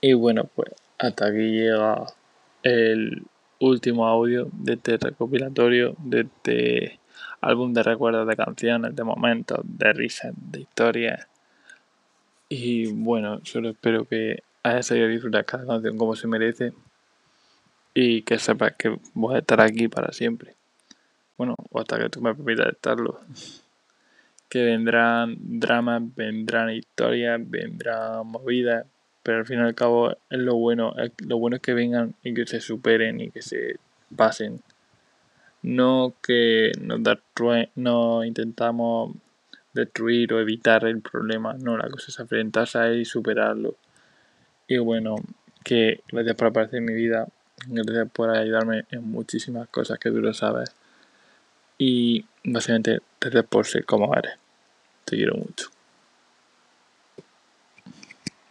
Y 0.00 0.12
bueno, 0.12 0.44
pues 0.54 0.72
hasta 0.98 1.26
aquí 1.26 1.50
llega 1.50 2.06
el 2.62 3.24
último 3.60 4.06
audio 4.06 4.48
de 4.52 4.74
este 4.74 4.96
recopilatorio, 4.96 5.96
de 5.98 6.20
este 6.20 7.00
álbum 7.40 7.72
de 7.72 7.82
recuerdos 7.82 8.26
de 8.26 8.36
canciones, 8.36 8.94
de 8.94 9.04
momentos, 9.04 9.60
de 9.64 9.92
risas, 9.92 10.32
de 10.36 10.60
historias. 10.60 11.28
Y 12.48 12.92
bueno, 12.92 13.40
solo 13.44 13.70
espero 13.70 14.04
que 14.04 14.42
hayas 14.62 14.86
sabido 14.86 15.08
disfrutar 15.08 15.44
cada 15.44 15.66
canción 15.66 15.98
como 15.98 16.14
se 16.16 16.28
merece 16.28 16.72
y 17.94 18.22
que 18.22 18.38
sepas 18.38 18.74
que 18.76 18.96
voy 19.14 19.34
a 19.34 19.38
estar 19.38 19.60
aquí 19.60 19.88
para 19.88 20.12
siempre. 20.12 20.54
Bueno, 21.36 21.56
o 21.70 21.80
hasta 21.80 21.98
que 21.98 22.08
tú 22.08 22.20
me 22.20 22.34
permitas 22.34 22.68
estarlo. 22.68 23.20
Que 24.48 24.64
vendrán 24.64 25.36
dramas, 25.38 26.02
vendrán 26.14 26.70
historias, 26.70 27.38
vendrán 27.48 28.26
movidas, 28.26 28.86
pero 29.28 29.40
al 29.40 29.46
fin 29.46 29.58
y 29.58 29.62
al 29.62 29.74
cabo 29.74 30.12
es 30.12 30.38
lo 30.38 30.54
bueno, 30.54 30.94
lo 31.18 31.36
bueno 31.36 31.56
es 31.56 31.62
que 31.62 31.74
vengan 31.74 32.14
y 32.22 32.32
que 32.32 32.46
se 32.46 32.62
superen 32.62 33.20
y 33.20 33.30
que 33.30 33.42
se 33.42 33.76
pasen. 34.16 34.62
No 35.60 36.14
que 36.22 36.72
nos 36.80 37.00
no 37.74 38.24
intentamos 38.24 39.14
destruir 39.74 40.32
o 40.32 40.40
evitar 40.40 40.86
el 40.86 41.02
problema, 41.02 41.58
no, 41.58 41.76
la 41.76 41.90
cosa 41.90 42.06
es 42.08 42.18
enfrentarse 42.18 42.78
a 42.78 42.86
él 42.86 43.02
y 43.02 43.04
superarlo. 43.04 43.76
Y 44.66 44.78
bueno, 44.78 45.16
que 45.62 46.00
gracias 46.10 46.34
por 46.34 46.48
aparecer 46.48 46.78
en 46.78 46.86
mi 46.86 46.94
vida, 46.94 47.28
gracias 47.66 48.08
por 48.10 48.30
ayudarme 48.30 48.86
en 48.90 49.10
muchísimas 49.10 49.68
cosas 49.68 49.98
que 49.98 50.10
tú 50.10 50.22
lo 50.22 50.32
sabes. 50.32 50.74
Y 51.76 52.24
básicamente, 52.44 53.00
gracias 53.20 53.44
por 53.44 53.66
ser 53.66 53.84
como 53.84 54.14
eres. 54.14 54.38
Te 55.04 55.16
quiero 55.16 55.36
mucho. 55.36 55.77